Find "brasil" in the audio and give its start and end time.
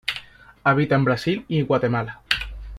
1.05-1.45